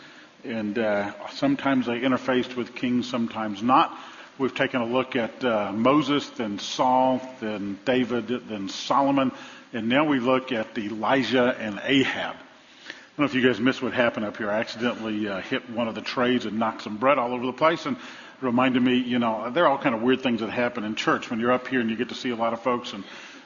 [0.43, 3.97] and uh, sometimes they interfaced with kings, sometimes not.
[4.37, 9.31] We've taken a look at uh, Moses, then Saul, then David, then Solomon,
[9.73, 12.35] and now we look at Elijah and Ahab.
[12.35, 14.49] I don't know if you guys missed what happened up here.
[14.49, 17.53] I accidentally uh, hit one of the trays and knocked some bread all over the
[17.53, 17.97] place, and
[18.41, 21.29] reminded me, you know, there are all kind of weird things that happen in church
[21.29, 22.93] when you're up here and you get to see a lot of folks.
[22.93, 23.03] And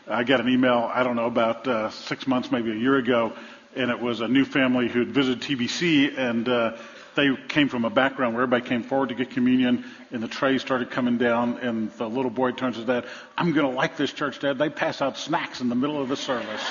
[0.08, 3.34] I got an email, I don't know, about uh, six months, maybe a year ago,
[3.76, 6.78] and it was a new family who had visited TBC, and uh,
[7.16, 10.62] they came from a background where everybody came forward to get communion, and the trays
[10.62, 13.06] started coming down, and the little boy turns to dad,
[13.38, 14.58] "I'm going to like this church, Dad.
[14.58, 16.64] They pass out snacks in the middle of the service."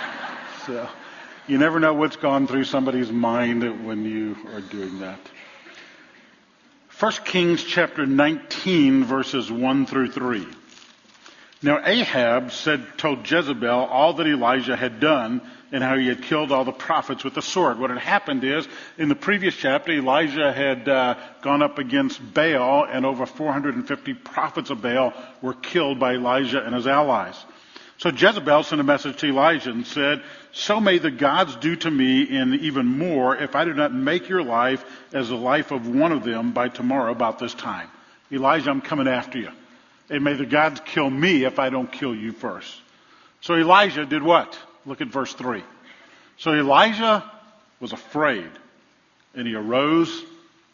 [0.66, 0.88] so,
[1.46, 5.18] you never know what's gone through somebody's mind when you are doing that.
[6.98, 10.46] 1 Kings chapter 19 verses 1 through 3.
[11.62, 16.50] Now Ahab said, told Jezebel all that Elijah had done and how he had killed
[16.50, 17.78] all the prophets with the sword.
[17.78, 18.66] What had happened is,
[18.98, 24.70] in the previous chapter, Elijah had uh, gone up against Baal, and over 450 prophets
[24.70, 27.42] of Baal were killed by Elijah and his allies.
[27.98, 31.90] So Jezebel sent a message to Elijah and said, So may the gods do to
[31.90, 35.88] me and even more if I do not make your life as the life of
[35.88, 37.88] one of them by tomorrow about this time.
[38.32, 39.50] Elijah, I'm coming after you.
[40.12, 42.70] And may the gods kill me if I don't kill you first.
[43.40, 44.58] So Elijah did what?
[44.84, 45.64] Look at verse 3.
[46.36, 47.24] So Elijah
[47.80, 48.50] was afraid,
[49.34, 50.22] and he arose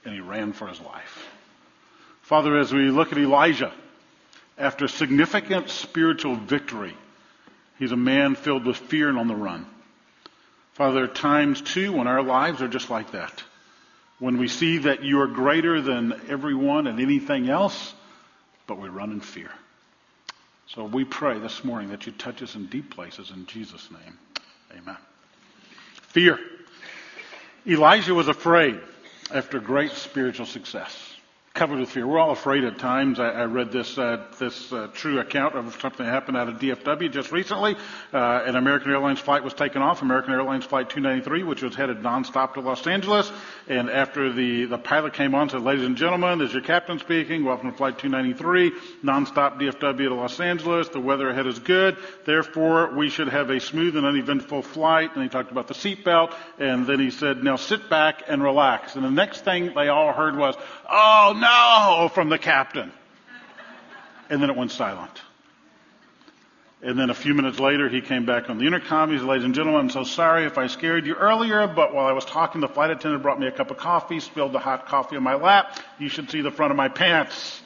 [0.05, 1.29] and he ran for his life.
[2.23, 3.73] Father, as we look at Elijah,
[4.59, 6.95] after significant spiritual victory,
[7.79, 9.67] he's a man filled with fear and on the run.
[10.73, 13.45] Father, there are times too when our lives are just like that.
[14.19, 17.95] When we see that you are greater than everyone and anything else,
[18.69, 19.51] but we run in fear.
[20.69, 24.19] So we pray this morning that you touch us in deep places in Jesus' name.
[24.77, 24.97] Amen.
[26.03, 26.39] Fear.
[27.67, 28.79] Elijah was afraid
[29.35, 31.08] after great spiritual success
[31.59, 32.07] covered with fear.
[32.07, 33.19] We're all afraid at times.
[33.19, 36.61] I, I read this uh, this uh, true account of something that happened out of
[36.61, 37.75] DFW just recently.
[38.15, 40.01] Uh, an American Airlines flight was taken off.
[40.01, 43.33] American Airlines flight 293, which was headed nonstop to Los Angeles.
[43.67, 47.01] And after the the pilot came on, said, "Ladies and gentlemen, this is your captain
[47.01, 47.45] speaking.
[47.45, 48.71] Welcome to flight 293,
[49.03, 50.91] nonstop DFW to Los Angeles.
[50.91, 51.97] The weather ahead is good.
[52.25, 56.33] Therefore, we should have a smooth and uneventful flight." And he talked about the seatbelt.
[56.61, 60.13] And then he said, "Now sit back and relax." And the next thing they all
[60.13, 60.55] heard was,
[60.89, 62.93] "Oh no!" No from the captain.
[64.31, 65.23] And then it went silent.
[66.81, 69.11] And then a few minutes later, he came back on the intercom.
[69.11, 72.07] He said, ladies and gentlemen, I'm so sorry if I scared you earlier, but while
[72.07, 74.87] I was talking, the flight attendant brought me a cup of coffee, spilled the hot
[74.87, 75.77] coffee on my lap.
[75.99, 77.63] You should see the front of my pants.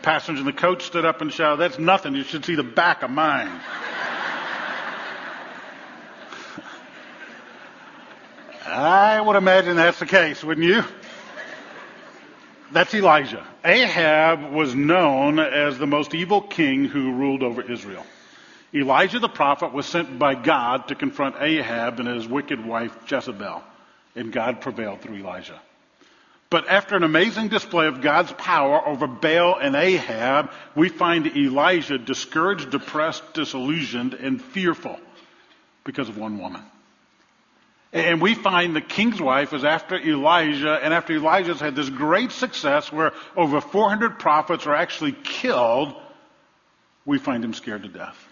[0.00, 2.14] Passengers in the coach stood up and shouted, that's nothing.
[2.14, 3.50] You should see the back of mine.
[8.66, 10.82] I would imagine that's the case, wouldn't you?
[12.76, 13.42] That's Elijah.
[13.64, 18.04] Ahab was known as the most evil king who ruled over Israel.
[18.74, 23.62] Elijah the prophet was sent by God to confront Ahab and his wicked wife Jezebel,
[24.14, 25.58] and God prevailed through Elijah.
[26.50, 31.96] But after an amazing display of God's power over Baal and Ahab, we find Elijah
[31.96, 35.00] discouraged, depressed, disillusioned, and fearful
[35.82, 36.60] because of one woman.
[37.96, 42.30] And we find the king's wife is after Elijah, and after Elijah's had this great
[42.30, 45.94] success where over 400 prophets are actually killed,
[47.06, 48.22] we find him scared to death.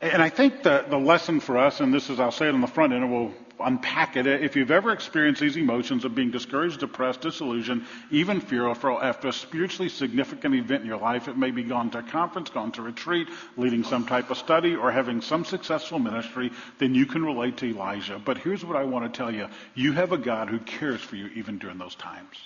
[0.00, 2.62] And I think the, the lesson for us, and this is, I'll say it on
[2.62, 4.26] the front end, and we'll unpack it.
[4.26, 9.32] If you've ever experienced these emotions of being discouraged, depressed, disillusioned, even fearful after a
[9.32, 12.82] spiritually significant event in your life, it may be gone to a conference, gone to
[12.82, 17.56] retreat, leading some type of study, or having some successful ministry, then you can relate
[17.58, 18.20] to Elijah.
[18.22, 19.48] But here's what I want to tell you.
[19.74, 22.36] You have a God who cares for you even during those times.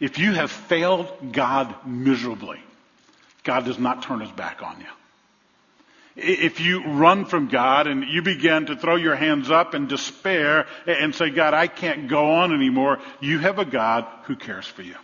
[0.00, 2.60] If you have failed God miserably,
[3.44, 4.86] God does not turn his back on you.
[6.14, 10.66] If you run from God and you begin to throw your hands up in despair
[10.86, 14.82] and say, God, I can't go on anymore, you have a God who cares for
[14.82, 14.96] you.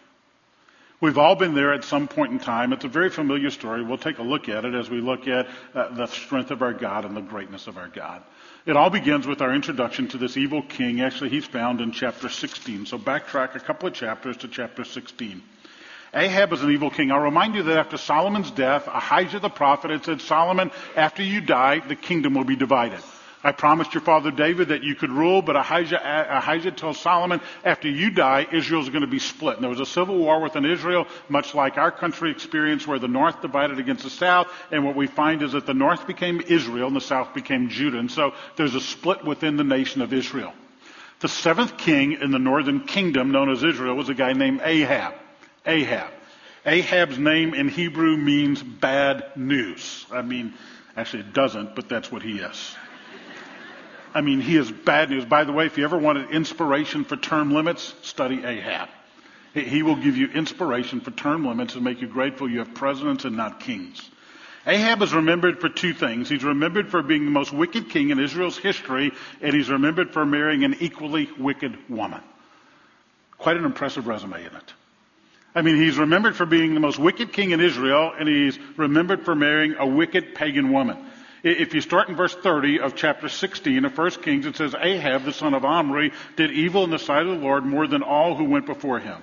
[1.00, 2.72] We've all been there at some point in time.
[2.72, 3.84] It's a very familiar story.
[3.84, 6.72] We'll take a look at it as we look at uh, the strength of our
[6.72, 8.22] God and the greatness of our God.
[8.66, 11.00] It all begins with our introduction to this evil king.
[11.00, 12.87] Actually, he's found in chapter 16.
[12.87, 15.40] So backtrack a couple of chapters to chapter 16.
[16.14, 17.12] Ahab is an evil king.
[17.12, 21.40] I'll remind you that after Solomon's death, Ahijah the prophet had said, Solomon, after you
[21.40, 23.00] die, the kingdom will be divided.
[23.44, 26.00] I promised your father David that you could rule, but Ahijah,
[26.38, 29.55] Ahijah tells Solomon, after you die, Israel's going to be split.
[29.55, 33.06] And there was a civil war within Israel, much like our country experienced, where the
[33.06, 34.49] north divided against the south.
[34.72, 37.99] And what we find is that the north became Israel and the south became Judah.
[37.99, 40.52] And so there's a split within the nation of Israel.
[41.20, 45.14] The seventh king in the northern kingdom, known as Israel, was a guy named Ahab.
[45.66, 46.10] Ahab.
[46.66, 50.06] Ahab's name in Hebrew means bad news.
[50.12, 50.55] I mean,
[50.96, 52.76] actually it doesn't, but that's what he is.
[54.14, 55.25] I mean, he is bad news.
[55.25, 58.88] By the way, if you ever wanted inspiration for term limits, study Ahab.
[59.55, 63.25] He will give you inspiration for term limits and make you grateful you have presidents
[63.25, 64.08] and not kings.
[64.66, 66.28] Ahab is remembered for two things.
[66.28, 70.26] He's remembered for being the most wicked king in Israel's history, and he's remembered for
[70.26, 72.20] marrying an equally wicked woman.
[73.38, 74.72] Quite an impressive resume, isn't it?
[75.55, 79.25] I mean, he's remembered for being the most wicked king in Israel, and he's remembered
[79.25, 80.99] for marrying a wicked pagan woman.
[81.43, 85.25] If you start in verse 30 of chapter 16 of 1 Kings, it says, Ahab,
[85.25, 88.35] the son of Omri, did evil in the sight of the Lord more than all
[88.35, 89.23] who went before him.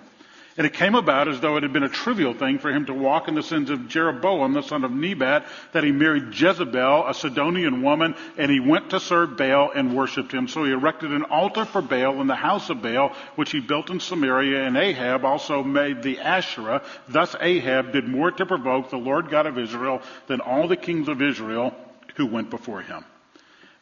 [0.57, 2.93] And it came about as though it had been a trivial thing for him to
[2.93, 7.13] walk in the sins of Jeroboam, the son of Nebat, that he married Jezebel, a
[7.13, 10.47] Sidonian woman, and he went to serve Baal and worshipped him.
[10.47, 13.89] So he erected an altar for Baal in the house of Baal, which he built
[13.89, 16.83] in Samaria, and Ahab also made the Asherah.
[17.09, 21.09] Thus Ahab did more to provoke the Lord God of Israel than all the kings
[21.09, 21.75] of Israel
[22.15, 23.03] who went before him.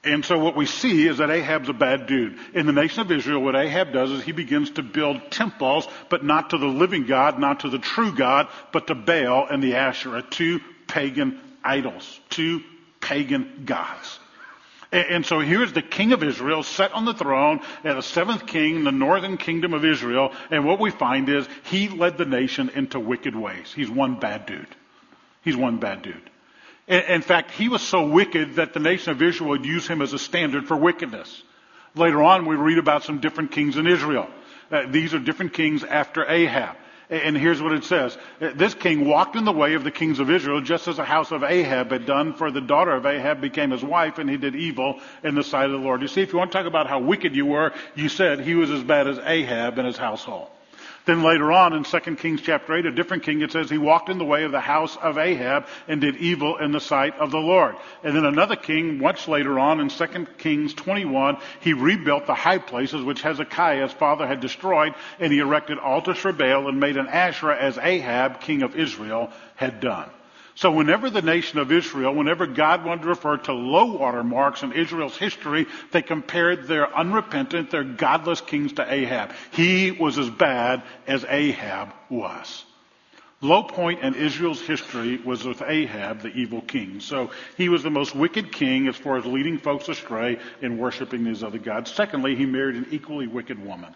[0.05, 2.37] And so what we see is that Ahab's a bad dude.
[2.53, 6.25] In the nation of Israel, what Ahab does is he begins to build temples, but
[6.25, 9.75] not to the living God, not to the true God, but to Baal and the
[9.75, 12.61] Asherah, two pagan idols, two
[12.99, 14.19] pagan gods.
[14.91, 18.75] And so here's the king of Israel set on the throne, as the seventh king,
[18.75, 20.33] in the northern kingdom of Israel.
[20.51, 23.73] And what we find is he led the nation into wicked ways.
[23.73, 24.67] He's one bad dude.
[25.43, 26.29] He's one bad dude.
[26.87, 30.11] In fact, he was so wicked that the nation of Israel would use him as
[30.11, 31.43] a standard for wickedness.
[31.95, 34.27] Later on, we read about some different kings in Israel.
[34.71, 36.75] Uh, these are different kings after Ahab.
[37.09, 38.17] And here's what it says.
[38.41, 41.03] Uh, this king walked in the way of the kings of Israel, just as the
[41.03, 44.37] house of Ahab had done, for the daughter of Ahab became his wife, and he
[44.37, 46.01] did evil in the sight of the Lord.
[46.01, 48.55] You see, if you want to talk about how wicked you were, you said he
[48.55, 50.49] was as bad as Ahab and his household.
[51.05, 54.07] Then later on in 2 Kings chapter 8, a different king, it says he walked
[54.07, 57.29] in the way of the house of Ahab and did evil in the sight of
[57.29, 57.75] the Lord.
[58.03, 62.57] And then another king, much later on in 2 Kings 21, he rebuilt the high
[62.57, 67.07] places which Hezekiah's father, had destroyed, and he erected altars for Baal and made an
[67.07, 70.09] Asherah as Ahab, king of Israel, had done.
[70.55, 74.61] So whenever the nation of Israel, whenever God wanted to refer to low water marks
[74.61, 79.33] in Israel's history, they compared their unrepentant, their godless kings to Ahab.
[79.51, 82.65] He was as bad as Ahab was.
[83.41, 87.01] Low point in Israel's history was with Ahab, the evil king.
[87.01, 91.25] So he was the most wicked king as far as leading folks astray in worshiping
[91.25, 91.91] these other gods.
[91.91, 93.93] Secondly, he married an equally wicked woman.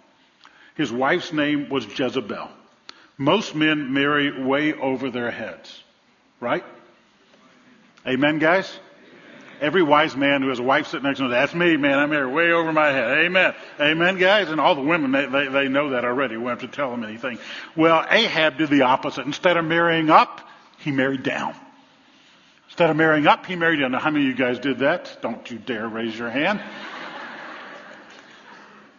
[0.75, 2.49] His wife's name was Jezebel.
[3.17, 5.81] Most men marry way over their heads.
[6.39, 6.63] Right?
[8.05, 8.79] Amen, guys?
[9.59, 11.97] Every wise man who has a wife sitting next to him, that's me, man.
[11.97, 13.17] I'm here way over my head.
[13.25, 13.55] Amen.
[13.79, 14.49] Amen, guys?
[14.49, 16.37] And all the women, they, they, they know that already.
[16.37, 17.39] We don't have to tell them anything.
[17.75, 19.25] Well, Ahab did the opposite.
[19.25, 20.47] Instead of marrying up,
[20.77, 21.55] he married down.
[22.67, 23.93] Instead of marrying up, he married down.
[23.93, 25.17] Now, how many of you guys did that?
[25.23, 26.61] Don't you dare raise your hand.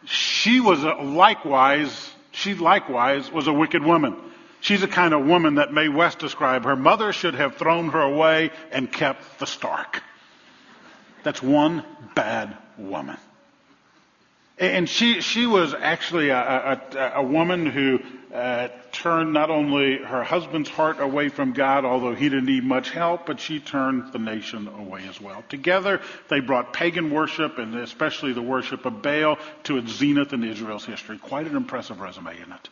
[0.05, 4.17] she was likewise, she likewise was a wicked woman.
[4.61, 6.65] She's the kind of woman that Mae West described.
[6.65, 10.03] Her mother should have thrown her away and kept the Stark.
[11.23, 11.85] That's one
[12.15, 13.17] bad woman.
[14.59, 18.01] And she, she was actually a, a, a woman who
[18.35, 22.91] uh, turned not only her husband's heart away from God, although he didn't need much
[22.91, 25.45] help, but she turned the nation away as well.
[25.49, 30.43] Together, they brought pagan worship, and especially the worship of Baal, to its zenith in
[30.43, 31.19] Israel's history.
[31.19, 32.69] Quite an impressive resume, isn't it?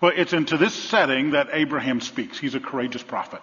[0.00, 2.38] Well, it's into this setting that Abraham speaks.
[2.38, 3.42] He's a courageous prophet.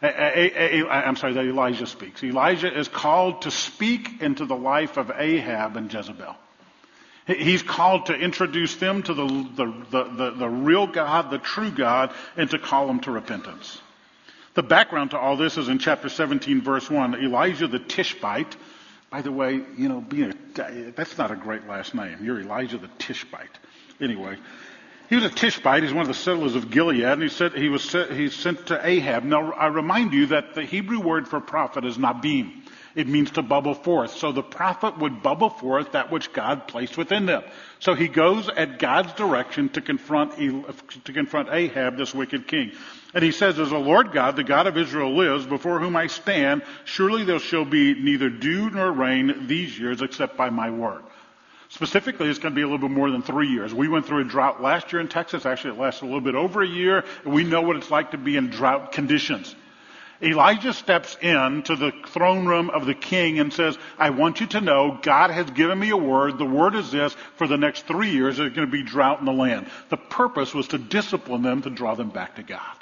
[0.00, 2.22] I'm sorry, that Elijah speaks.
[2.22, 6.36] Elijah is called to speak into the life of Ahab and Jezebel.
[7.26, 12.14] He's called to introduce them to the, the, the, the, real God, the true God,
[12.38, 13.82] and to call them to repentance.
[14.54, 17.16] The background to all this is in chapter 17, verse 1.
[17.16, 18.56] Elijah the Tishbite.
[19.10, 22.18] By the way, you know, being a, that's not a great last name.
[22.22, 23.58] You're Elijah the Tishbite.
[24.00, 24.38] Anyway,
[25.08, 25.82] He was a Tishbite.
[25.82, 28.66] He's one of the settlers of Gilead, and he said he was sent, he sent
[28.66, 29.24] to Ahab.
[29.24, 32.62] Now, I remind you that the Hebrew word for prophet is nabim.
[32.94, 34.10] It means to bubble forth.
[34.16, 37.44] So the prophet would bubble forth that which God placed within them.
[37.78, 42.72] So he goes at God's direction to confront, to confront Ahab, this wicked king.
[43.14, 46.08] And he says, As the Lord God, the God of Israel lives, before whom I
[46.08, 51.04] stand, surely there shall be neither dew nor rain these years except by my word.
[51.70, 53.74] Specifically, it's going to be a little bit more than three years.
[53.74, 55.44] We went through a drought last year in Texas.
[55.44, 57.04] Actually, it lasted a little bit over a year.
[57.24, 59.54] And we know what it's like to be in drought conditions.
[60.20, 64.46] Elijah steps in to the throne room of the king and says, I want you
[64.48, 66.38] to know God has given me a word.
[66.38, 67.14] The word is this.
[67.36, 69.68] For the next three years, there's going to be drought in the land.
[69.90, 72.77] The purpose was to discipline them to draw them back to God.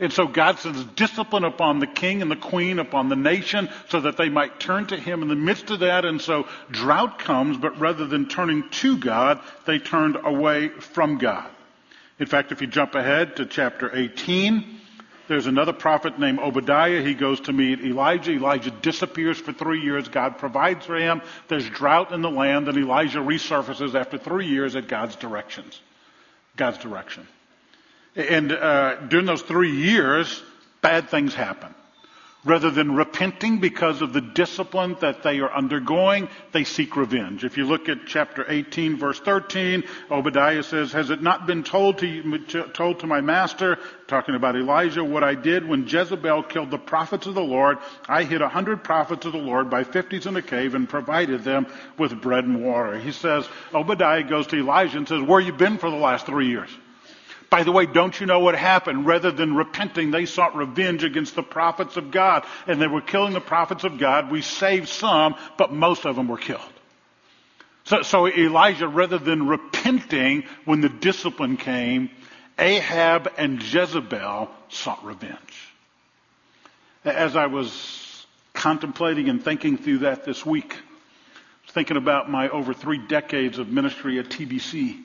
[0.00, 4.00] And so God sends discipline upon the king and the queen, upon the nation, so
[4.00, 6.06] that they might turn to him in the midst of that.
[6.06, 11.50] And so drought comes, but rather than turning to God, they turned away from God.
[12.18, 14.80] In fact, if you jump ahead to chapter 18,
[15.28, 17.02] there's another prophet named Obadiah.
[17.02, 18.32] He goes to meet Elijah.
[18.32, 20.08] Elijah disappears for three years.
[20.08, 21.20] God provides for him.
[21.48, 25.78] There's drought in the land, and Elijah resurfaces after three years at God's directions.
[26.56, 27.28] God's direction.
[28.20, 30.42] And uh, during those three years,
[30.80, 31.74] bad things happen.
[32.42, 37.44] Rather than repenting because of the discipline that they are undergoing, they seek revenge.
[37.44, 41.98] If you look at chapter 18, verse 13, Obadiah says, Has it not been told
[41.98, 42.38] to, you,
[42.72, 47.26] told to my master, talking about Elijah, what I did when Jezebel killed the prophets
[47.26, 47.76] of the Lord?
[48.08, 51.44] I hid a hundred prophets of the Lord by fifties in a cave and provided
[51.44, 51.66] them
[51.98, 52.98] with bread and water.
[52.98, 56.24] He says, Obadiah goes to Elijah and says, Where have you been for the last
[56.24, 56.70] three years?
[57.50, 59.06] By the way, don't you know what happened?
[59.06, 62.44] Rather than repenting, they sought revenge against the prophets of God.
[62.68, 64.30] And they were killing the prophets of God.
[64.30, 66.62] We saved some, but most of them were killed.
[67.84, 72.10] So, so Elijah, rather than repenting when the discipline came,
[72.56, 75.74] Ahab and Jezebel sought revenge.
[77.04, 80.76] As I was contemplating and thinking through that this week,
[81.70, 85.02] thinking about my over three decades of ministry at TBC,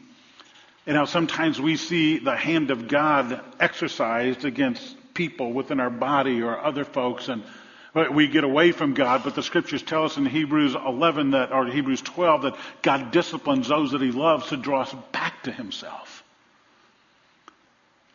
[0.85, 6.41] and how sometimes we see the hand of God exercised against people within our body
[6.41, 7.43] or other folks and
[8.11, 11.65] we get away from God, but the scriptures tell us in Hebrews 11 that, or
[11.65, 16.23] Hebrews 12 that God disciplines those that he loves to draw us back to himself.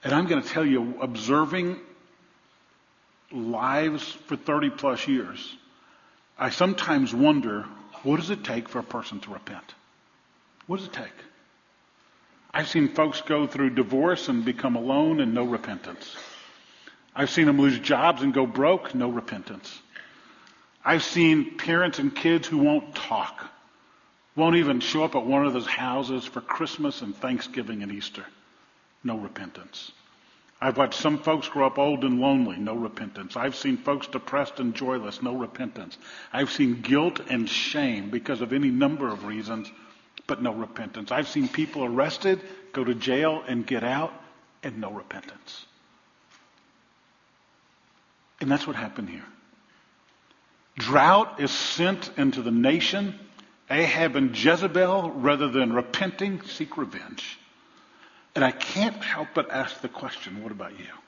[0.04, 1.78] And I'm going to tell you, observing
[3.32, 5.56] lives for 30 plus years,
[6.38, 7.64] I sometimes wonder,
[8.02, 9.74] what does it take for a person to repent?
[10.66, 11.08] What does it take?
[12.52, 16.16] I've seen folks go through divorce and become alone and no repentance.
[17.14, 19.80] I've seen them lose jobs and go broke, no repentance.
[20.85, 23.45] I've seen parents and kids who won't talk,
[24.35, 28.25] won't even show up at one of those houses for Christmas and Thanksgiving and Easter,
[29.04, 29.92] no repentance.
[30.61, 33.37] I've watched some folks grow up old and lonely, no repentance.
[33.37, 35.97] I've seen folks depressed and joyless, no repentance.
[36.33, 39.71] I've seen guilt and shame because of any number of reasons,
[40.30, 41.10] but no repentance.
[41.10, 42.40] I've seen people arrested,
[42.72, 44.12] go to jail, and get out,
[44.62, 45.66] and no repentance.
[48.40, 49.25] And that's what happened here.
[50.78, 53.18] Drought is sent into the nation.
[53.68, 57.37] Ahab and Jezebel, rather than repenting, seek revenge.
[58.37, 61.00] And I can't help but ask the question what about you?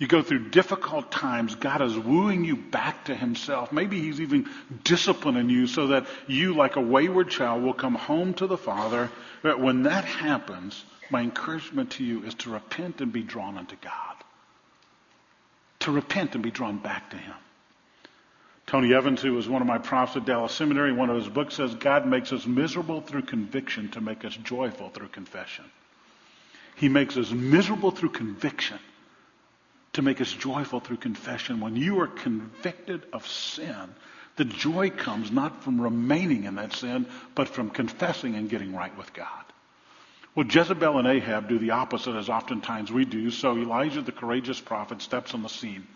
[0.00, 1.54] You go through difficult times.
[1.54, 3.70] God is wooing you back to Himself.
[3.70, 4.48] Maybe He's even
[4.82, 9.10] disciplining you so that you, like a wayward child, will come home to the Father.
[9.42, 13.76] But when that happens, my encouragement to you is to repent and be drawn unto
[13.76, 14.16] God.
[15.80, 17.36] To repent and be drawn back to Him.
[18.66, 21.56] Tony Evans, who was one of my profs at Dallas Seminary, one of his books
[21.56, 25.64] says, God makes us miserable through conviction to make us joyful through confession.
[26.76, 28.78] He makes us miserable through conviction
[30.00, 31.60] to make us joyful through confession.
[31.60, 33.94] When you are convicted of sin,
[34.36, 38.96] the joy comes not from remaining in that sin, but from confessing and getting right
[38.96, 39.44] with God.
[40.34, 43.30] Well, Jezebel and Ahab do the opposite as oftentimes we do.
[43.30, 45.86] So Elijah, the courageous prophet, steps on the scene.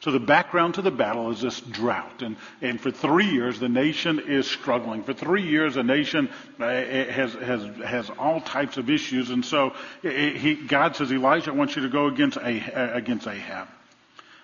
[0.00, 2.22] So the background to the battle is this drought.
[2.22, 5.02] And, and for three years, the nation is struggling.
[5.02, 9.30] For three years, the nation uh, has, has, has all types of issues.
[9.30, 13.68] And so he, God says, Elijah, I want you to go against, against Ahab.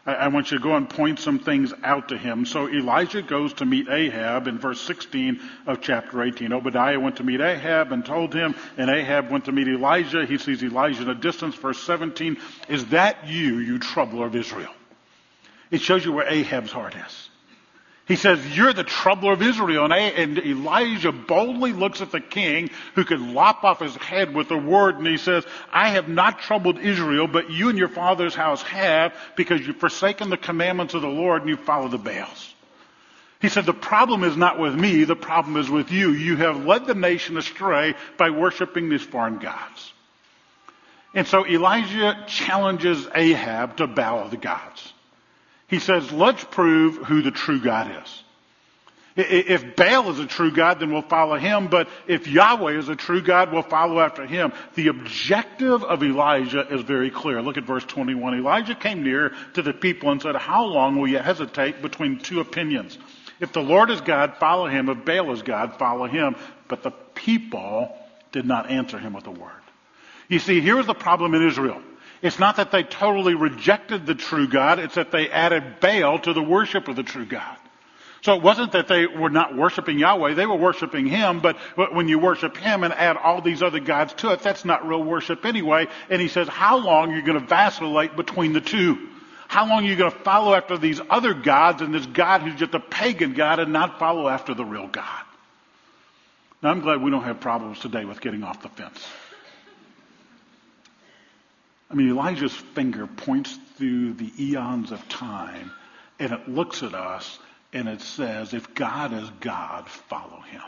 [0.07, 2.45] I want you to go and point some things out to him.
[2.45, 6.53] So Elijah goes to meet Ahab in verse 16 of chapter 18.
[6.53, 10.27] Obadiah went to meet Ahab and told him, and Ahab went to meet Elijah.
[10.27, 11.55] He sees Elijah in a distance.
[11.55, 12.37] Verse 17,
[12.69, 14.73] is that you, you troubler of Israel?
[15.71, 17.29] It shows you where Ahab's heart is.
[18.07, 19.91] He says, You're the troubler of Israel.
[19.91, 24.59] And Elijah boldly looks at the king who could lop off his head with a
[24.59, 28.63] word and he says, I have not troubled Israel, but you and your father's house
[28.63, 32.55] have because you've forsaken the commandments of the Lord and you follow the Baals.
[33.45, 36.13] He said, The problem is not with me, the problem is with you.
[36.13, 39.93] You have led the nation astray by worshiping these foreign gods.
[41.15, 44.94] And so Elijah challenges Ahab to bow the gods.
[45.75, 48.23] He says, let's prove who the true God is.
[49.17, 51.67] If Baal is a true God, then we'll follow him.
[51.67, 54.53] But if Yahweh is a true God, we'll follow after him.
[54.77, 57.43] The objective of Elijah is very clear.
[57.43, 58.39] Look at verse 21.
[58.39, 62.39] Elijah came near to the people and said, How long will you hesitate between two
[62.39, 62.97] opinions?
[63.41, 64.89] If the Lord is God, follow him.
[64.89, 66.37] If Baal is God, follow him.
[66.69, 67.99] But the people
[68.31, 69.51] did not answer him with a word.
[70.29, 71.83] You see, here's the problem in Israel.
[72.25, 76.33] It's not that they totally rejected the true God, it's that they added Baal to
[76.33, 77.57] the worship of the true God.
[78.23, 82.09] So it wasn't that they were not worshiping Yahweh, they were worshiping Him, but when
[82.09, 85.45] you worship Him and add all these other gods to it, that's not real worship
[85.45, 85.87] anyway.
[86.09, 89.07] And He says, how long are you going to vacillate between the two?
[89.47, 92.59] How long are you going to follow after these other gods and this God who's
[92.59, 95.25] just a pagan God and not follow after the real God?
[96.63, 99.07] Now I'm glad we don't have problems today with getting off the fence.
[101.91, 105.71] I mean, Elijah's finger points through the eons of time
[106.19, 107.39] and it looks at us
[107.73, 110.63] and it says, if God is God, follow him.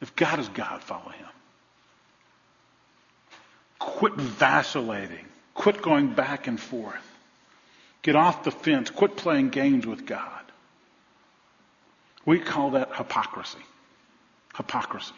[0.00, 1.26] If God is God, follow him.
[3.78, 5.26] Quit vacillating.
[5.54, 7.02] Quit going back and forth.
[8.02, 8.90] Get off the fence.
[8.90, 10.42] Quit playing games with God.
[12.26, 13.64] We call that hypocrisy.
[14.56, 15.14] Hypocrisy.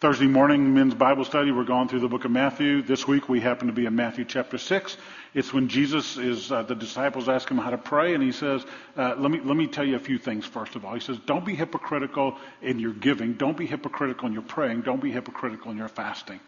[0.00, 2.82] Thursday morning, men's Bible study, we're going through the book of Matthew.
[2.82, 4.96] This week we happen to be in Matthew chapter 6.
[5.34, 8.64] It's when Jesus is, uh, the disciples ask him how to pray, and he says,
[8.96, 10.94] uh, let, me, let me tell you a few things first of all.
[10.94, 13.32] He says, don't be hypocritical in your giving.
[13.32, 14.82] Don't be hypocritical in your praying.
[14.82, 16.38] Don't be hypocritical in your fasting.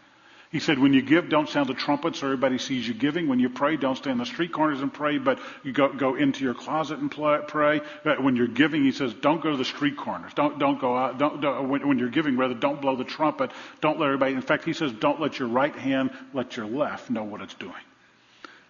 [0.51, 3.29] He said, when you give, don't sound the trumpet so everybody sees you giving.
[3.29, 6.15] When you pray, don't stand in the street corners and pray, but you go, go
[6.15, 7.79] into your closet and pray.
[8.03, 10.33] Uh, when you're giving, he says, don't go to the street corners.
[10.33, 11.17] Don't, don't go out.
[11.17, 13.51] Don't, don't uh, when, when, you're giving, rather, don't blow the trumpet.
[13.79, 17.09] Don't let everybody, in fact, he says, don't let your right hand, let your left
[17.09, 17.73] know what it's doing.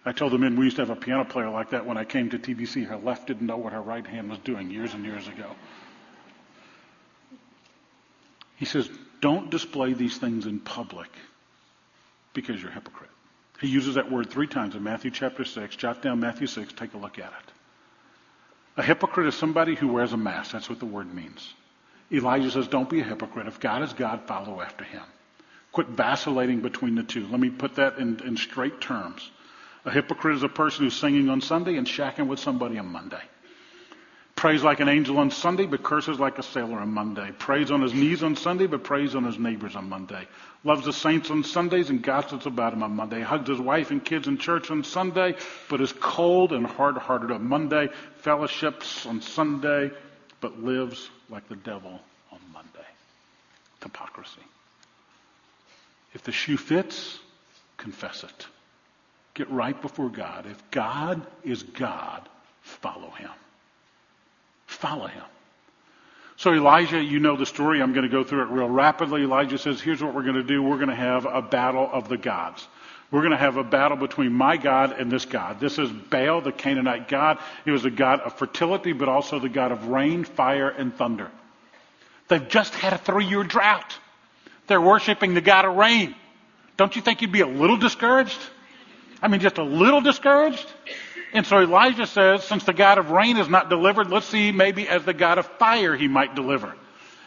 [0.04, 2.04] I told the men we used to have a piano player like that when I
[2.04, 2.86] came to TBC.
[2.86, 5.50] Her left didn't know what her right hand was doing years and years ago.
[8.54, 8.88] He says,
[9.20, 11.08] don't display these things in public
[12.34, 13.10] because you're a hypocrite.
[13.60, 15.76] He uses that word three times in Matthew chapter 6.
[15.76, 17.52] Jot down Matthew 6, take a look at it.
[18.76, 20.52] A hypocrite is somebody who wears a mask.
[20.52, 21.52] That's what the word means.
[22.10, 23.46] Elijah says, Don't be a hypocrite.
[23.46, 25.02] If God is God, follow after him.
[25.72, 27.26] Quit vacillating between the two.
[27.28, 29.30] Let me put that in, in straight terms.
[29.84, 33.22] A hypocrite is a person who's singing on Sunday and shacking with somebody on Monday.
[34.36, 37.30] Prays like an angel on Sunday, but curses like a sailor on Monday.
[37.38, 40.26] Prays on his knees on Sunday, but preys on his neighbors on Monday.
[40.64, 43.20] Loves the saints on Sundays and gossips about them on Monday.
[43.20, 45.34] Hugs his wife and kids in church on Sunday,
[45.68, 47.88] but is cold and hard-hearted on Monday.
[48.18, 49.90] Fellowships on Sunday,
[50.40, 52.86] but lives like the devil on Monday.
[53.82, 54.42] Hypocrisy.
[56.14, 57.18] If the shoe fits,
[57.76, 58.46] confess it.
[59.34, 60.46] Get right before God.
[60.46, 62.28] If God is God,
[62.60, 63.30] follow him.
[64.66, 65.24] Follow him.
[66.42, 67.80] So Elijah, you know the story.
[67.80, 69.22] I'm going to go through it real rapidly.
[69.22, 70.60] Elijah says, here's what we're going to do.
[70.60, 72.66] We're going to have a battle of the gods.
[73.12, 75.60] We're going to have a battle between my God and this God.
[75.60, 77.38] This is Baal, the Canaanite God.
[77.64, 81.30] He was a God of fertility, but also the God of rain, fire, and thunder.
[82.26, 83.96] They've just had a three year drought.
[84.66, 86.12] They're worshiping the God of rain.
[86.76, 88.40] Don't you think you'd be a little discouraged?
[89.22, 90.66] I mean, just a little discouraged?
[91.32, 94.88] And so Elijah says, since the God of rain is not delivered, let's see maybe
[94.88, 96.74] as the God of fire he might deliver.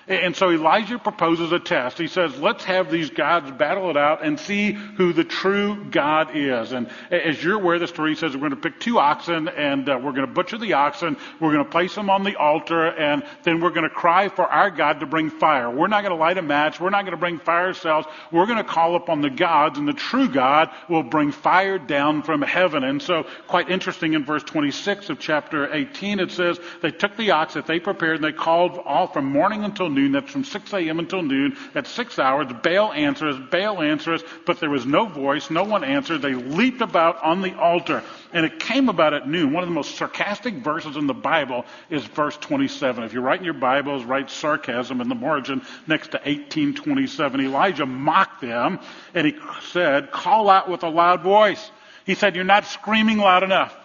[0.08, 1.98] And so Elijah proposes a test.
[1.98, 6.36] He says, let's have these gods battle it out and see who the true God
[6.36, 6.74] is.
[6.74, 10.00] And as you're aware, the story says we're going to pick two oxen and uh,
[10.02, 11.18] we're going to butcher the oxen.
[11.40, 14.46] We're going to place them on the altar and then we're going to cry for
[14.46, 15.72] our God to bring fire.
[15.72, 16.80] We're not going to light a match.
[16.80, 18.08] We're not going to bring fire ourselves.
[18.32, 22.22] We're going to call upon the gods and the true God will bring fire down
[22.22, 22.84] from heaven.
[22.84, 27.32] And so quite interesting in verse 26 of chapter 18, it says they took the
[27.32, 30.12] ox that they prepared and they called all from morning until noon.
[30.12, 31.00] That's from 6 a.m.
[31.00, 31.58] until noon.
[31.74, 35.50] At six hours, Baal answers, Baal answers, but there was no voice.
[35.50, 36.22] No one answered.
[36.22, 38.04] They leaped about on the altar.
[38.34, 39.54] And it came about at noon.
[39.54, 43.04] One of the most sarcastic verses in the Bible is verse 27.
[43.04, 47.42] If you're writing your Bibles, write sarcasm in the margin next to 1827.
[47.42, 48.80] Elijah mocked them
[49.14, 49.36] and he
[49.72, 51.72] said, call out with a loud voice.
[52.06, 53.76] He said, you're not screaming loud enough.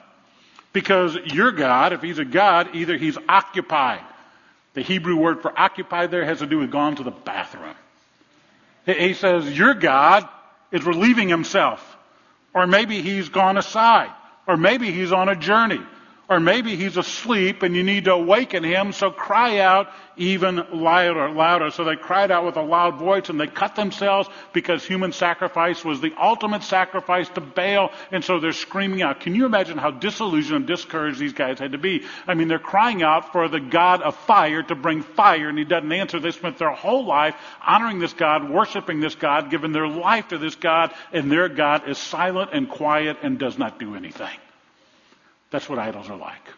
[0.72, 4.04] Because your God, if he's a God, either he's occupied.
[4.74, 7.74] The Hebrew word for occupied there has to do with gone to the bathroom.
[8.86, 10.28] He says, your God
[10.72, 11.96] is relieving himself.
[12.54, 14.10] Or maybe he's gone aside.
[14.46, 15.80] Or maybe he's on a journey.
[16.30, 21.28] Or maybe he's asleep and you need to awaken him, so cry out even louder,
[21.28, 21.72] louder.
[21.72, 25.84] So they cried out with a loud voice and they cut themselves because human sacrifice
[25.84, 27.90] was the ultimate sacrifice to Baal.
[28.12, 29.18] And so they're screaming out.
[29.18, 32.04] Can you imagine how disillusioned and discouraged these guys had to be?
[32.28, 35.64] I mean, they're crying out for the God of fire to bring fire and he
[35.64, 36.20] doesn't answer.
[36.20, 37.34] They spent their whole life
[37.66, 41.88] honoring this God, worshiping this God, giving their life to this God, and their God
[41.88, 44.38] is silent and quiet and does not do anything.
[45.50, 46.48] That's what idols are like.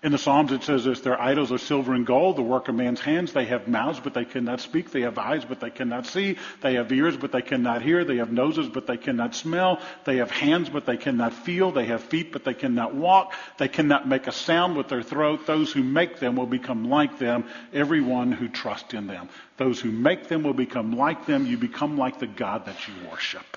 [0.00, 2.76] In the Psalms, it says this their idols are silver and gold, the work of
[2.76, 3.32] man's hands.
[3.32, 4.92] They have mouths, but they cannot speak.
[4.92, 6.36] They have eyes, but they cannot see.
[6.60, 8.04] They have ears, but they cannot hear.
[8.04, 9.80] They have noses, but they cannot smell.
[10.04, 11.72] They have hands, but they cannot feel.
[11.72, 13.34] They have feet, but they cannot walk.
[13.58, 15.46] They cannot make a sound with their throat.
[15.46, 19.28] Those who make them will become like them, everyone who trusts in them.
[19.56, 21.44] Those who make them will become like them.
[21.44, 23.56] You become like the God that you worship.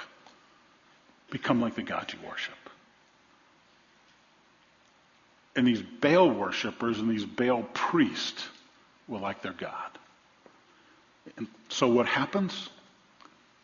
[1.30, 2.56] Become like the God you worship.
[5.56, 8.48] And these Baal worshippers and these Baal priests
[9.08, 9.98] were like their God.
[11.38, 12.70] And so what happens?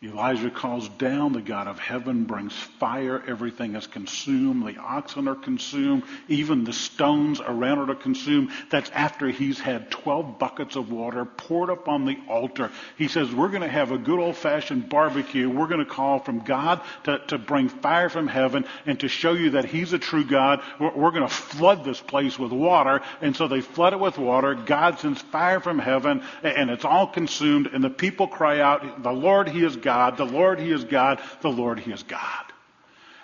[0.00, 5.34] Elijah calls down, the God of heaven brings fire, everything is consumed, the oxen are
[5.34, 8.50] consumed, even the stones around it are consumed.
[8.70, 12.70] That's after he's had 12 buckets of water poured up on the altar.
[12.96, 15.50] He says, we're going to have a good old fashioned barbecue.
[15.50, 19.32] We're going to call from God to, to bring fire from heaven and to show
[19.32, 20.62] you that he's a true God.
[20.78, 23.00] We're, we're going to flood this place with water.
[23.20, 24.54] And so they flood it with water.
[24.54, 29.10] God sends fire from heaven and it's all consumed and the people cry out, the
[29.10, 29.87] Lord, he is God.
[29.88, 30.18] God.
[30.18, 31.18] The Lord, He is God.
[31.40, 32.44] The Lord, He is God.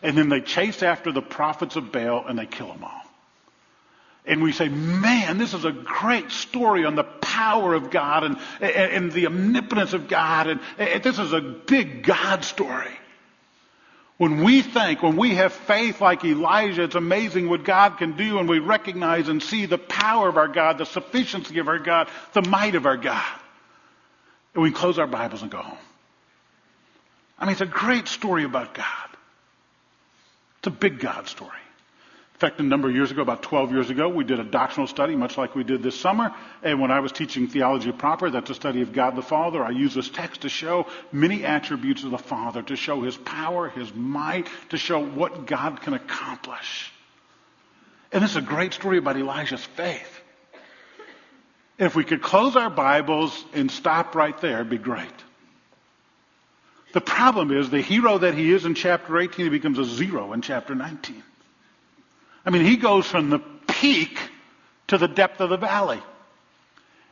[0.03, 3.03] And then they chase after the prophets of Baal and they kill them all.
[4.24, 8.38] And we say, man, this is a great story on the power of God and,
[8.62, 10.46] and, and the omnipotence of God.
[10.46, 12.96] And, and this is a big God story.
[14.16, 18.38] When we think, when we have faith like Elijah, it's amazing what God can do
[18.38, 22.09] and we recognize and see the power of our God, the sufficiency of our God,
[22.33, 23.38] the might of our God.
[24.55, 25.79] And we close our Bibles and go home.
[27.38, 29.09] I mean, it's a great story about God.
[30.59, 31.51] It's a big God story.
[32.35, 34.88] In fact, a number of years ago, about 12 years ago, we did a doctrinal
[34.88, 36.35] study, much like we did this summer.
[36.64, 39.70] And when I was teaching theology proper, that's a study of God the Father, I
[39.70, 43.94] use this text to show many attributes of the Father, to show His power, His
[43.94, 46.92] might, to show what God can accomplish.
[48.11, 50.20] And this is a great story about Elijah's faith.
[51.79, 55.12] If we could close our Bibles and stop right there, it'd be great.
[56.94, 60.33] The problem is the hero that he is in chapter 18, he becomes a zero
[60.33, 61.24] in chapter 19.
[62.46, 64.16] I mean, he goes from the peak
[64.87, 66.00] to the depth of the valley.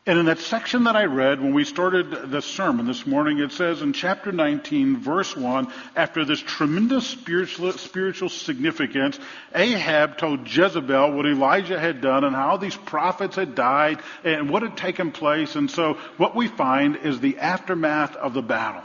[0.07, 3.51] And in that section that I read when we started the sermon this morning, it
[3.51, 5.67] says in chapter 19, verse 1,
[5.97, 9.19] after this tremendous spiritual, spiritual significance,
[9.53, 14.63] Ahab told Jezebel what Elijah had done and how these prophets had died and what
[14.63, 15.57] had taken place.
[15.57, 18.85] And so what we find is the aftermath of the battle.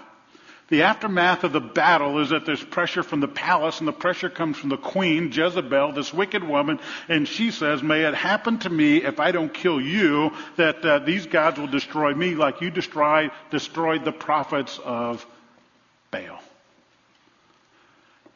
[0.70, 4.30] The aftermath of the battle is that there's pressure from the palace, and the pressure
[4.30, 8.70] comes from the queen, Jezebel, this wicked woman, and she says, May it happen to
[8.70, 12.70] me if I don't kill you, that uh, these gods will destroy me like you
[12.70, 15.26] destroyed, destroyed the prophets of
[16.12, 16.42] Baal.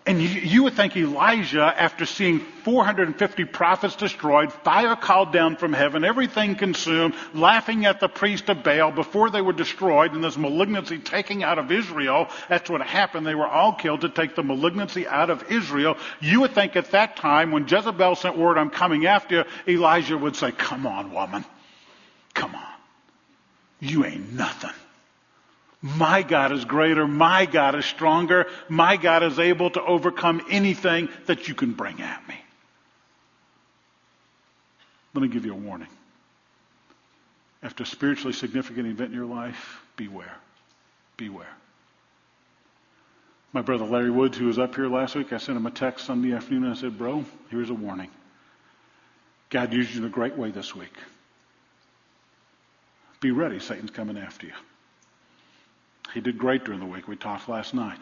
[0.03, 6.03] And you, would think Elijah, after seeing 450 prophets destroyed, fire called down from heaven,
[6.03, 10.97] everything consumed, laughing at the priest of Baal before they were destroyed, and this malignancy
[10.97, 13.27] taking out of Israel, that's what happened.
[13.27, 15.97] They were all killed to take the malignancy out of Israel.
[16.19, 20.17] You would think at that time, when Jezebel sent word, I'm coming after you, Elijah
[20.17, 21.45] would say, Come on, woman.
[22.33, 22.73] Come on.
[23.79, 24.71] You ain't nothing.
[25.81, 27.07] My God is greater.
[27.07, 28.45] My God is stronger.
[28.69, 32.35] My God is able to overcome anything that you can bring at me.
[35.13, 35.87] Let me give you a warning.
[37.63, 40.35] After a spiritually significant event in your life, beware.
[41.17, 41.53] Beware.
[43.53, 46.05] My brother Larry Woods, who was up here last week, I sent him a text
[46.05, 48.09] Sunday afternoon and I said, Bro, here's a warning.
[49.49, 50.93] God used you in a great way this week.
[53.19, 54.53] Be ready, Satan's coming after you.
[56.13, 57.07] He did great during the week.
[57.07, 57.99] We talked last night.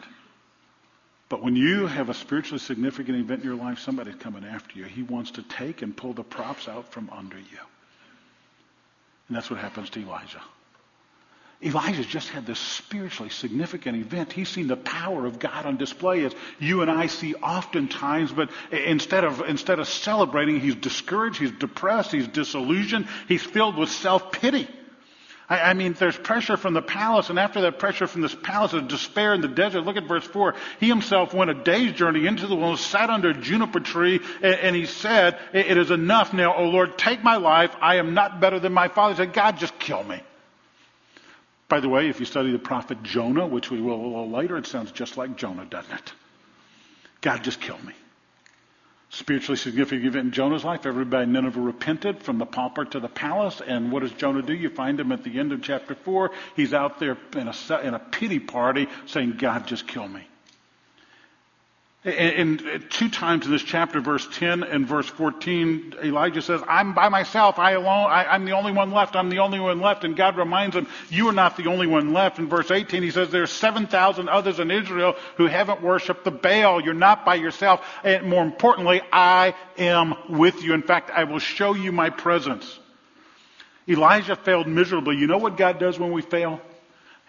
[1.28, 4.84] But when you have a spiritually significant event in your life, somebody's coming after you.
[4.84, 7.58] He wants to take and pull the props out from under you.
[9.28, 10.42] And that's what happens to Elijah.
[11.62, 14.32] Elijah's just had this spiritually significant event.
[14.32, 18.50] He's seen the power of God on display as you and I see oftentimes, but
[18.72, 24.68] instead of, instead of celebrating, he's discouraged, he's depressed, he's disillusioned, he's filled with self-pity.
[25.50, 28.72] I, I mean, there's pressure from the palace, and after that pressure from this palace
[28.72, 30.54] of despair in the desert, look at verse 4.
[30.78, 34.54] He himself went a day's journey into the wilderness, sat under a juniper tree, and,
[34.54, 37.74] and he said, It is enough now, O Lord, take my life.
[37.82, 39.14] I am not better than my father.
[39.14, 40.22] He said, God, just kill me.
[41.68, 44.56] By the way, if you study the prophet Jonah, which we will a little later,
[44.56, 46.12] it sounds just like Jonah, doesn't it?
[47.20, 47.92] God, just kill me.
[49.12, 50.86] Spiritually significant event in Jonah's life.
[50.86, 53.60] Everybody in Nineveh repented from the pauper to the palace.
[53.60, 54.54] And what does Jonah do?
[54.54, 56.30] You find him at the end of chapter 4.
[56.54, 60.29] He's out there in a, in a pity party saying, God, just kill me.
[62.02, 67.10] And two times in this chapter, verse 10 and verse 14, Elijah says, I'm by
[67.10, 67.58] myself.
[67.58, 69.16] I alone, I, am the only one left.
[69.16, 70.04] I'm the only one left.
[70.04, 72.38] And God reminds him, you are not the only one left.
[72.38, 76.80] In verse 18, he says, there's 7,000 others in Israel who haven't worshiped the Baal.
[76.80, 77.86] You're not by yourself.
[78.02, 80.72] And more importantly, I am with you.
[80.72, 82.78] In fact, I will show you my presence.
[83.86, 85.18] Elijah failed miserably.
[85.18, 86.62] You know what God does when we fail?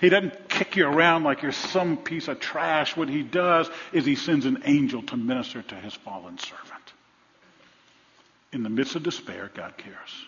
[0.01, 2.97] He doesn't kick you around like you're some piece of trash.
[2.97, 6.93] What he does is he sends an angel to minister to his fallen servant.
[8.51, 10.25] In the midst of despair, God cares.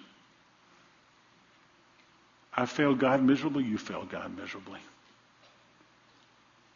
[2.56, 4.80] I failed God miserably, you failed God miserably.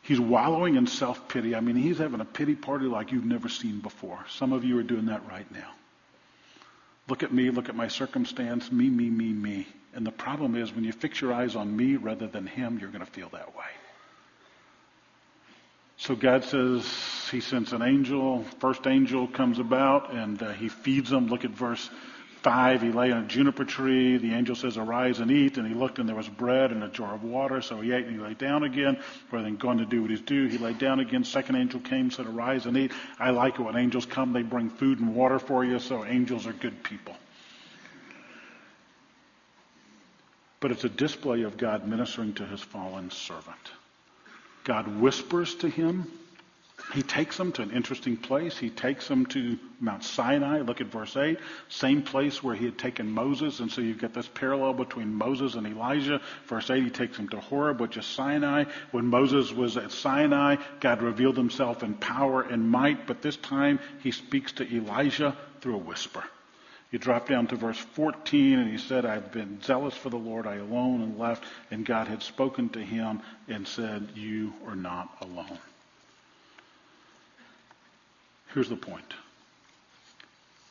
[0.01, 1.53] He's wallowing in self pity.
[1.53, 4.25] I mean, he's having a pity party like you've never seen before.
[4.27, 5.69] Some of you are doing that right now.
[7.07, 9.67] Look at me, look at my circumstance, me, me, me, me.
[9.93, 12.91] And the problem is when you fix your eyes on me rather than him, you're
[12.91, 13.65] going to feel that way.
[15.95, 16.85] So God says
[17.31, 18.43] he sends an angel.
[18.59, 21.27] First angel comes about and uh, he feeds them.
[21.27, 21.89] Look at verse
[22.37, 22.81] 5.
[22.81, 24.17] He lay on a juniper tree.
[24.17, 25.57] The angel says, Arise and eat.
[25.57, 27.61] And he looked and there was bread and a jar of water.
[27.61, 28.99] So he ate and he lay down again.
[29.31, 31.23] Rather than going to do what he's due, he lay down again.
[31.23, 32.91] Second angel came, said, Arise and eat.
[33.19, 34.33] I like it when angels come.
[34.33, 35.79] They bring food and water for you.
[35.79, 37.15] So angels are good people.
[40.59, 43.71] but it's a display of God ministering to his fallen servant.
[44.63, 46.11] God whispers to him.
[46.93, 48.57] He takes him to an interesting place.
[48.57, 50.61] He takes him to Mount Sinai.
[50.61, 51.37] Look at verse 8.
[51.69, 53.59] Same place where he had taken Moses.
[53.59, 56.21] And so you've got this parallel between Moses and Elijah.
[56.45, 58.65] Verse 8, he takes him to Horeb, which is Sinai.
[58.91, 63.05] When Moses was at Sinai, God revealed himself in power and might.
[63.05, 66.23] But this time, he speaks to Elijah through a whisper.
[66.91, 70.47] You drop down to verse 14, and he said, I've been zealous for the Lord.
[70.47, 71.43] I alone and left.
[71.69, 75.59] And God had spoken to him and said, You are not alone.
[78.53, 79.13] Here's the point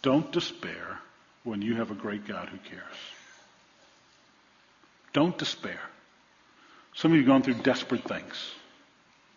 [0.03, 0.99] don't despair
[1.45, 2.97] when you have a great God who cares.
[5.12, 5.81] Don't despair.
[6.95, 8.35] Some of you gone through desperate things.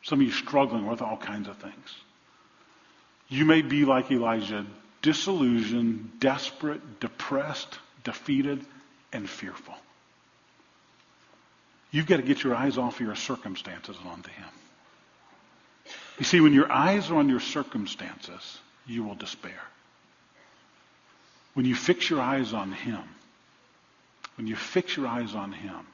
[0.03, 1.95] Some of you struggling with all kinds of things.
[3.27, 4.65] You may be like Elijah,
[5.01, 8.65] disillusioned, desperate, depressed, defeated,
[9.13, 9.75] and fearful.
[11.91, 14.45] You've got to get your eyes off of your circumstances and onto Him.
[16.19, 19.61] You see, when your eyes are on your circumstances, you will despair.
[21.53, 23.01] When you fix your eyes on Him,
[24.35, 25.87] when you fix your eyes on Him,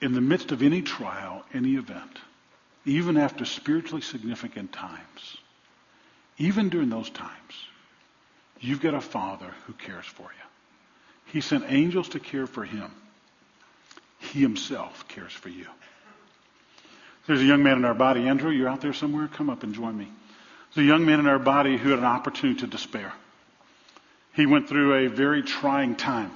[0.00, 2.18] in the midst of any trial, any event,
[2.84, 5.36] even after spiritually significant times,
[6.38, 7.54] even during those times,
[8.60, 11.32] you've got a father who cares for you.
[11.32, 12.90] He sent angels to care for him.
[14.18, 15.66] He himself cares for you.
[17.26, 18.28] There's a young man in our body.
[18.28, 19.28] Andrew, you're out there somewhere?
[19.28, 20.08] Come up and join me.
[20.74, 23.12] There's a young man in our body who had an opportunity to despair.
[24.34, 26.32] He went through a very trying time.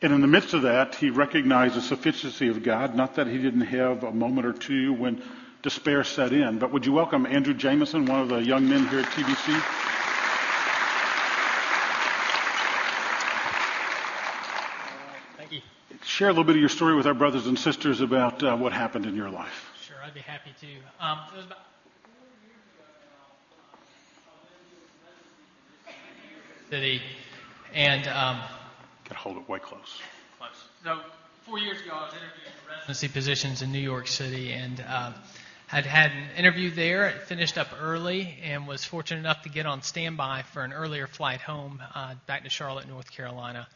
[0.00, 2.94] And in the midst of that, he recognized the sufficiency of God.
[2.96, 5.22] Not that he didn't have a moment or two when
[5.62, 6.58] despair set in.
[6.58, 9.62] But would you welcome Andrew Jameson, one of the young men here at TBC?
[15.36, 15.60] Thank you.
[16.12, 18.74] Share a little bit of your story with our brothers and sisters about uh, what
[18.74, 19.70] happened in your life.
[19.80, 20.66] Sure, I'd be happy to.
[21.02, 21.58] Um, it was about
[26.68, 27.00] city,
[27.72, 28.42] and um,
[29.08, 30.02] got hold it way close.
[30.38, 30.50] Close.
[30.84, 31.00] So
[31.46, 35.12] four years ago, I was interviewing for residency positions in New York City, and uh,
[35.66, 37.08] had had an interview there.
[37.08, 41.06] It finished up early and was fortunate enough to get on standby for an earlier
[41.06, 43.66] flight home uh, back to Charlotte, North Carolina.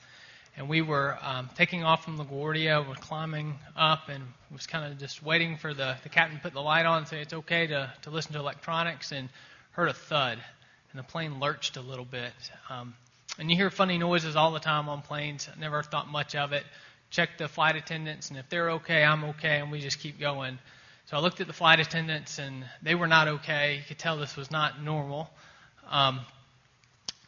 [0.56, 2.86] And we were um, taking off from LaGuardia.
[2.88, 6.54] We're climbing up and was kind of just waiting for the, the captain to put
[6.54, 9.28] the light on and say it's okay to, to listen to electronics and
[9.72, 10.38] heard a thud.
[10.92, 12.32] And the plane lurched a little bit.
[12.70, 12.94] Um,
[13.38, 15.46] and you hear funny noises all the time on planes.
[15.54, 16.64] I never thought much of it
[17.10, 20.58] check the flight attendants, and if they're okay, I'm okay, and we just keep going.
[21.06, 23.76] So I looked at the flight attendants, and they were not okay.
[23.76, 25.30] You could tell this was not normal.
[25.88, 26.20] Um,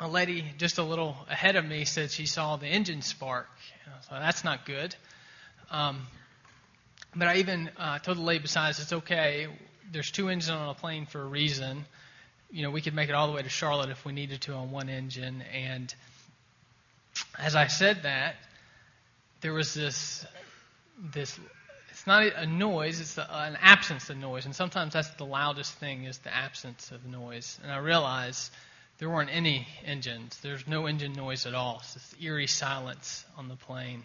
[0.00, 3.48] a lady just a little ahead of me said she saw the engine spark.
[4.08, 4.94] So that's not good.
[5.70, 6.06] Um,
[7.16, 9.48] but I even uh, told the lady besides, it's okay.
[9.90, 11.84] There's two engines on a plane for a reason.
[12.50, 14.54] You know, we could make it all the way to Charlotte if we needed to
[14.54, 15.42] on one engine.
[15.52, 15.92] And
[17.38, 18.36] as I said that,
[19.40, 20.24] there was this
[21.12, 21.38] this.
[21.90, 24.44] It's not a noise; it's a, an absence of noise.
[24.44, 27.58] And sometimes that's the loudest thing is the absence of noise.
[27.62, 28.50] And I realized
[28.98, 30.38] there weren't any engines.
[30.42, 31.78] There's no engine noise at all.
[31.80, 34.02] It's this eerie silence on the plane.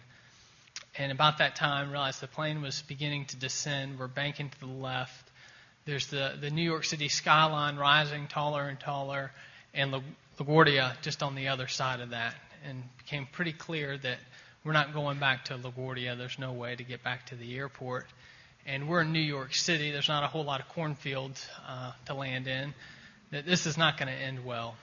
[0.96, 3.98] And about that time, realized the plane was beginning to descend.
[3.98, 5.30] We're banking to the left.
[5.84, 9.32] There's the, the New York City skyline rising taller and taller,
[9.74, 10.00] and La,
[10.38, 12.34] LaGuardia just on the other side of that.
[12.64, 14.18] And became pretty clear that
[14.64, 16.16] we're not going back to LaGuardia.
[16.16, 18.06] There's no way to get back to the airport.
[18.64, 19.90] And we're in New York City.
[19.90, 22.72] There's not a whole lot of cornfields uh, to land in.
[23.34, 24.76] That this is not going to end well.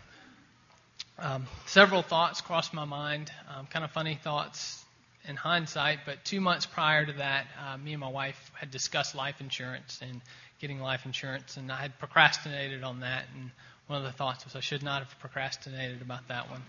[1.17, 4.83] Um, several thoughts crossed my mind, um, kind of funny thoughts
[5.25, 9.15] in hindsight, but two months prior to that, uh, me and my wife had discussed
[9.15, 10.19] life insurance and
[10.59, 13.23] getting life insurance, and I had procrastinated on that.
[13.33, 13.51] And
[13.87, 16.61] one of the thoughts was I should not have procrastinated about that one.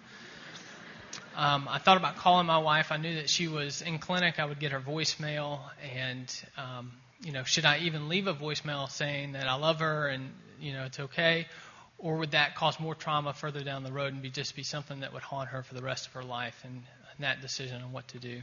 [1.35, 2.93] Um, I thought about calling my wife.
[2.93, 4.39] I knew that she was in clinic.
[4.39, 5.59] I would get her voicemail,
[5.97, 6.93] and um,
[7.25, 10.73] you know, should I even leave a voicemail saying that I love her and you
[10.73, 11.49] know it's okay,
[12.03, 15.01] or would that cause more trauma further down the road and be just be something
[15.01, 17.93] that would haunt her for the rest of her life and, and that decision on
[17.93, 18.43] what to do?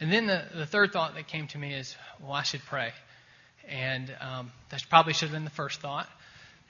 [0.00, 2.92] And then the, the third thought that came to me is, well, I should pray.
[3.68, 6.08] And um, that probably should have been the first thought.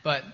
[0.03, 0.25] But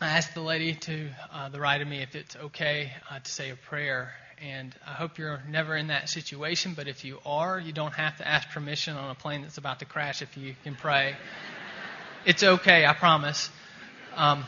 [0.00, 3.30] I asked the lady to uh, the right of me if it's okay uh, to
[3.30, 4.12] say a prayer.
[4.40, 8.16] And I hope you're never in that situation, but if you are, you don't have
[8.18, 11.14] to ask permission on a plane that's about to crash if you can pray.
[12.24, 13.50] it's okay, I promise.
[14.16, 14.44] Um,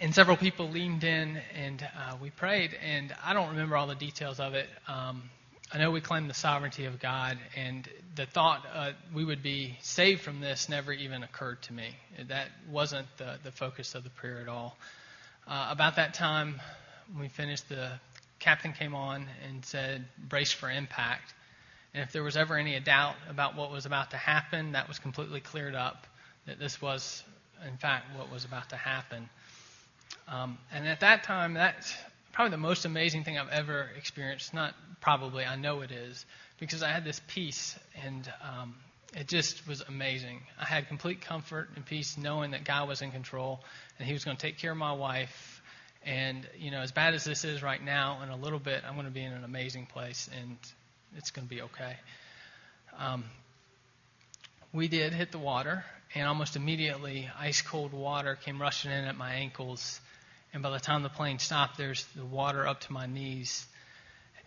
[0.00, 2.76] and several people leaned in and uh, we prayed.
[2.84, 4.68] And I don't remember all the details of it.
[4.86, 5.30] Um,
[5.70, 9.76] I know we claimed the sovereignty of God, and the thought uh, we would be
[9.82, 11.90] saved from this never even occurred to me.
[12.28, 14.78] That wasn't the, the focus of the prayer at all.
[15.46, 16.58] Uh, about that time,
[17.12, 17.90] when we finished, the
[18.38, 21.34] captain came on and said, "Brace for impact."
[21.92, 24.98] And if there was ever any doubt about what was about to happen, that was
[24.98, 26.06] completely cleared up.
[26.46, 27.22] That this was,
[27.66, 29.28] in fact, what was about to happen.
[30.30, 31.94] Um, and at that time, that's
[32.32, 34.52] probably the most amazing thing I've ever experienced.
[34.52, 36.24] Not probably, I know it is,
[36.60, 38.74] because I had this peace, and um,
[39.16, 40.40] it just was amazing.
[40.60, 43.60] I had complete comfort and peace knowing that God was in control,
[43.98, 45.62] and He was going to take care of my wife.
[46.04, 48.94] And you know, as bad as this is right now, in a little bit, I'm
[48.94, 50.56] going to be in an amazing place, and
[51.16, 51.96] it's going to be okay.
[52.98, 53.24] Um,
[54.74, 59.16] we did hit the water, and almost immediately, ice cold water came rushing in at
[59.16, 60.00] my ankles
[60.52, 63.66] and by the time the plane stopped, there's the water up to my knees.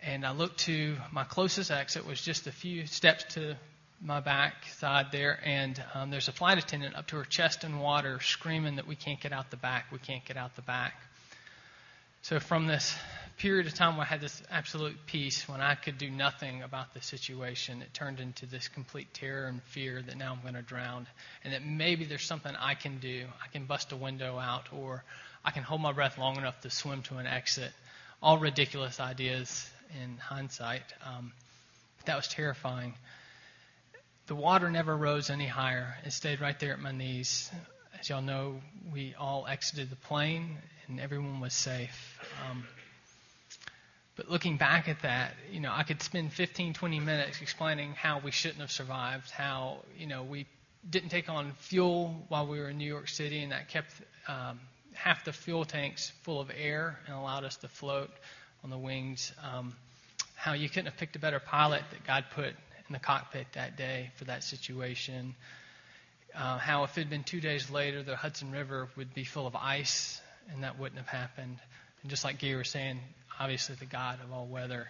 [0.02, 3.56] And I looked to my closest exit, was just a few steps to
[4.04, 7.78] my back side there, and um, there's a flight attendant up to her chest in
[7.78, 10.94] water screaming that we can't get out the back, we can't get out the back.
[12.22, 12.96] So from this
[13.38, 16.94] period of time where I had this absolute peace, when I could do nothing about
[16.94, 20.62] the situation, it turned into this complete terror and fear that now I'm going to
[20.62, 21.06] drown,
[21.44, 23.26] and that maybe there's something I can do.
[23.42, 25.04] I can bust a window out, or
[25.44, 27.72] I can hold my breath long enough to swim to an exit.
[28.22, 29.68] All ridiculous ideas
[30.02, 30.82] in hindsight.
[31.04, 31.32] Um,
[32.04, 32.94] that was terrifying.
[34.26, 35.96] The water never rose any higher.
[36.04, 37.50] It stayed right there at my knees.
[37.98, 38.60] As y'all know,
[38.92, 42.20] we all exited the plane and everyone was safe.
[42.48, 42.64] Um,
[44.16, 48.20] but looking back at that, you know, I could spend 15, 20 minutes explaining how
[48.20, 50.46] we shouldn't have survived, how, you know, we
[50.88, 53.90] didn't take on fuel while we were in New York City, and that kept
[54.28, 54.60] um,
[54.94, 58.10] half the fuel tanks full of air and allowed us to float
[58.64, 59.32] on the wings.
[59.42, 59.74] Um,
[60.34, 63.76] how you couldn't have picked a better pilot that God put in the cockpit that
[63.76, 65.34] day for that situation.
[66.34, 69.46] Uh, how if it had been two days later, the Hudson River would be full
[69.46, 70.20] of ice
[70.52, 71.58] and that wouldn't have happened.
[72.02, 72.98] And just like Gary was saying,
[73.38, 74.88] obviously the God of all weather.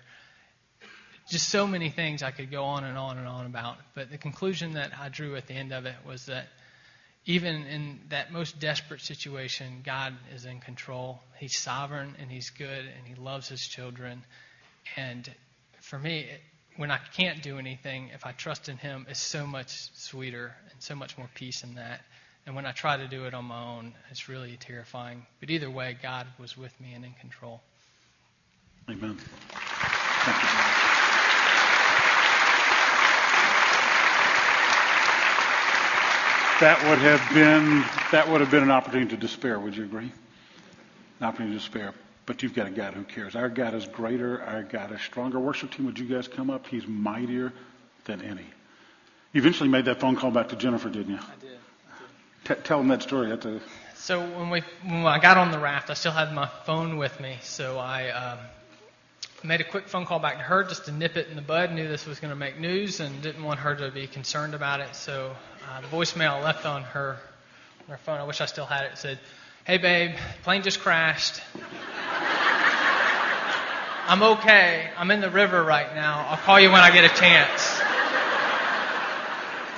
[1.29, 3.77] Just so many things I could go on and on and on about.
[3.95, 6.47] But the conclusion that I drew at the end of it was that
[7.25, 11.21] even in that most desperate situation, God is in control.
[11.39, 14.25] He's sovereign and He's good and He loves His children.
[14.97, 15.31] And
[15.81, 16.27] for me,
[16.77, 20.83] when I can't do anything, if I trust in Him, it's so much sweeter and
[20.83, 22.01] so much more peace in that.
[22.45, 25.25] And when I try to do it on my own, it's really terrifying.
[25.39, 27.61] But either way, God was with me and in control.
[28.89, 29.17] Amen.
[29.17, 30.49] Thank you.
[36.63, 39.59] That would have been that would have been an opportunity to despair.
[39.59, 40.13] Would you agree?
[41.19, 41.93] An opportunity to despair.
[42.25, 43.35] But you've got a God who cares.
[43.35, 44.41] Our God is greater.
[44.45, 45.41] Our God is stronger.
[45.41, 46.69] Worship team, would you guys come up?
[46.69, 47.53] He's mightier
[48.05, 48.47] than any.
[49.33, 51.19] You eventually made that phone call back to Jennifer, didn't you?
[51.19, 51.59] I did.
[52.45, 53.31] T- tell them that story.
[53.31, 53.61] That's a,
[53.97, 57.19] So when we when I got on the raft, I still had my phone with
[57.19, 58.39] me, so I um,
[59.45, 61.73] made a quick phone call back to her just to nip it in the bud.
[61.73, 64.81] Knew this was going to make news and didn't want her to be concerned about
[64.81, 64.95] it.
[64.95, 65.35] So
[65.71, 67.19] uh, the voicemail left on her
[67.85, 68.99] on her phone, I wish I still had it.
[68.99, 69.19] Said,
[69.65, 71.41] "Hey babe, plane just crashed.
[74.07, 74.91] I'm okay.
[74.97, 76.27] I'm in the river right now.
[76.29, 77.81] I'll call you when I get a chance."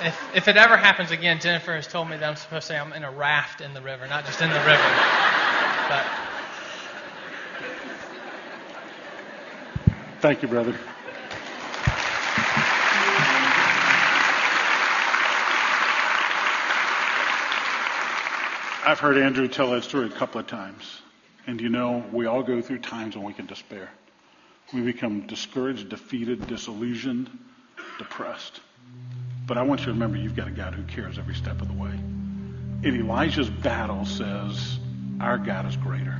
[0.01, 2.77] If, if it ever happens again, Jennifer has told me that I'm supposed to say
[2.77, 4.91] I'm in a raft in the river, not just in the river.
[5.87, 6.05] But
[10.25, 10.75] thank you, brother.
[18.83, 21.01] I've heard Andrew tell that story a couple of times.
[21.45, 23.87] And you know, we all go through times when we can despair.
[24.73, 27.29] We become discouraged, defeated, disillusioned,
[27.99, 28.61] depressed.
[29.45, 31.67] But I want you to remember you've got a God who cares every step of
[31.67, 31.91] the way.
[31.91, 34.79] And Elijah's battle says,
[35.21, 36.19] Our God is greater.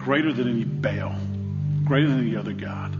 [0.00, 1.14] Greater than any Baal,
[1.88, 2.94] greater than the other God.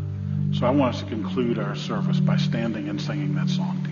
[0.55, 3.85] So I want us to conclude our service by standing and singing that song.